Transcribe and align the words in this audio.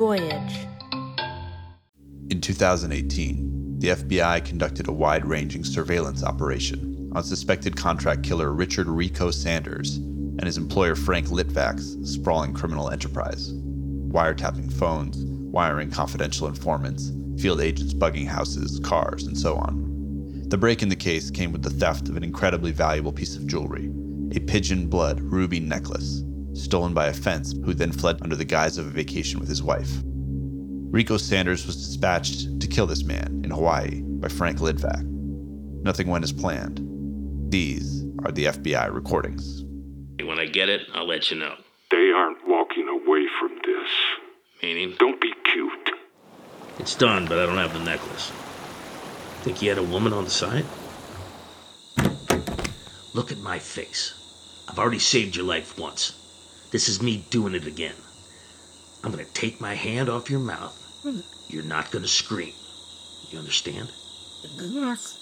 Voyage. 0.00 0.66
In 2.30 2.40
2018, 2.40 3.80
the 3.80 3.88
FBI 3.88 4.42
conducted 4.46 4.88
a 4.88 4.92
wide 4.92 5.26
ranging 5.26 5.62
surveillance 5.62 6.24
operation 6.24 7.12
on 7.14 7.22
suspected 7.22 7.76
contract 7.76 8.22
killer 8.22 8.50
Richard 8.54 8.86
Rico 8.86 9.30
Sanders 9.30 9.96
and 9.98 10.44
his 10.44 10.56
employer 10.56 10.94
Frank 10.96 11.26
Litvak's 11.26 11.98
sprawling 12.10 12.54
criminal 12.54 12.88
enterprise. 12.88 13.52
Wiretapping 13.52 14.72
phones, 14.72 15.22
wiring 15.52 15.90
confidential 15.90 16.48
informants, 16.48 17.12
field 17.38 17.60
agents 17.60 17.92
bugging 17.92 18.26
houses, 18.26 18.80
cars, 18.82 19.26
and 19.26 19.36
so 19.36 19.56
on. 19.56 20.48
The 20.48 20.56
break 20.56 20.80
in 20.80 20.88
the 20.88 20.96
case 20.96 21.30
came 21.30 21.52
with 21.52 21.62
the 21.62 21.68
theft 21.68 22.08
of 22.08 22.16
an 22.16 22.24
incredibly 22.24 22.72
valuable 22.72 23.12
piece 23.12 23.36
of 23.36 23.46
jewelry 23.46 23.92
a 24.34 24.40
pigeon 24.40 24.86
blood 24.86 25.20
ruby 25.20 25.60
necklace, 25.60 26.22
stolen 26.62 26.94
by 26.94 27.06
a 27.06 27.12
fence 27.12 27.54
who 27.64 27.74
then 27.74 27.92
fled 27.92 28.20
under 28.22 28.36
the 28.36 28.44
guise 28.44 28.78
of 28.78 28.86
a 28.86 28.90
vacation 28.90 29.40
with 29.40 29.48
his 29.48 29.62
wife. 29.62 29.90
Rico 30.04 31.16
Sanders 31.16 31.66
was 31.66 31.76
dispatched 31.76 32.60
to 32.60 32.66
kill 32.66 32.86
this 32.86 33.04
man 33.04 33.42
in 33.44 33.50
Hawaii 33.50 34.02
by 34.02 34.28
Frank 34.28 34.58
Litvak. 34.58 35.02
Nothing 35.82 36.08
went 36.08 36.24
as 36.24 36.32
planned. 36.32 36.80
These 37.50 38.04
are 38.24 38.32
the 38.32 38.46
FBI 38.46 38.92
recordings. 38.92 39.64
When 40.22 40.38
I 40.38 40.46
get 40.46 40.68
it, 40.68 40.82
I'll 40.94 41.06
let 41.06 41.30
you 41.30 41.38
know. 41.38 41.54
They 41.90 42.10
aren't 42.10 42.46
walking 42.46 42.88
away 42.88 43.26
from 43.38 43.58
this. 43.64 43.88
Meaning? 44.62 44.94
Don't 44.98 45.20
be 45.20 45.32
cute. 45.44 45.90
It's 46.78 46.94
done, 46.94 47.26
but 47.26 47.38
I 47.38 47.46
don't 47.46 47.56
have 47.56 47.72
the 47.72 47.84
necklace. 47.84 48.30
Think 49.42 49.58
he 49.58 49.66
had 49.66 49.78
a 49.78 49.82
woman 49.82 50.12
on 50.12 50.24
the 50.24 50.30
side? 50.30 50.64
Look 53.14 53.32
at 53.32 53.38
my 53.38 53.58
face. 53.58 54.14
I've 54.68 54.78
already 54.78 54.98
saved 54.98 55.34
your 55.34 55.46
life 55.46 55.78
once. 55.78 56.12
This 56.70 56.88
is 56.88 57.02
me 57.02 57.24
doing 57.30 57.54
it 57.54 57.66
again. 57.66 57.94
I'm 59.02 59.10
gonna 59.10 59.24
take 59.24 59.60
my 59.60 59.74
hand 59.74 60.08
off 60.08 60.30
your 60.30 60.38
mouth. 60.38 60.76
You're 61.48 61.64
not 61.64 61.90
gonna 61.90 62.06
scream. 62.06 62.52
You 63.30 63.38
understand? 63.40 63.90
Yes. 64.56 65.16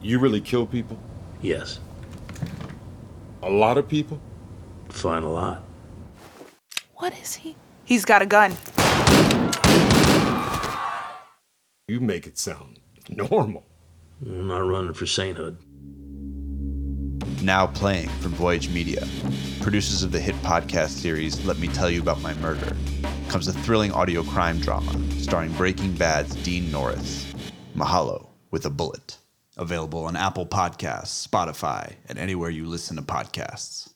You 0.00 0.20
really 0.20 0.40
kill 0.40 0.66
people? 0.66 0.98
Yes. 1.42 1.80
A 3.42 3.50
lot 3.50 3.76
of 3.76 3.88
people? 3.88 4.20
Fine 4.88 5.24
a 5.24 5.32
lot. 5.32 5.64
What 6.94 7.12
is 7.20 7.34
he? 7.34 7.56
He's 7.84 8.04
got 8.04 8.22
a 8.22 8.26
gun. 8.26 8.56
You 11.88 12.00
make 12.00 12.26
it 12.26 12.38
sound 12.38 12.78
normal. 13.08 13.66
I'm 14.24 14.46
not 14.46 14.58
running 14.58 14.94
for 14.94 15.06
sainthood. 15.06 15.58
Now 17.44 17.66
playing 17.66 18.08
from 18.08 18.30
Voyage 18.32 18.70
Media, 18.70 19.06
producers 19.60 20.02
of 20.02 20.12
the 20.12 20.18
hit 20.18 20.34
podcast 20.36 20.88
series 20.88 21.44
Let 21.44 21.58
Me 21.58 21.68
Tell 21.68 21.90
You 21.90 22.00
About 22.00 22.22
My 22.22 22.32
Murder, 22.36 22.74
comes 23.28 23.46
a 23.48 23.52
thrilling 23.52 23.92
audio 23.92 24.22
crime 24.22 24.60
drama 24.60 24.98
starring 25.18 25.52
Breaking 25.52 25.92
Bad's 25.92 26.34
Dean 26.36 26.72
Norris, 26.72 27.34
Mahalo 27.76 28.28
with 28.50 28.64
a 28.64 28.70
Bullet. 28.70 29.18
Available 29.58 30.06
on 30.06 30.16
Apple 30.16 30.46
Podcasts, 30.46 31.28
Spotify, 31.28 31.96
and 32.08 32.18
anywhere 32.18 32.48
you 32.48 32.64
listen 32.64 32.96
to 32.96 33.02
podcasts. 33.02 33.92